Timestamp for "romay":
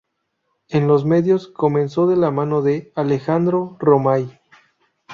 3.79-4.39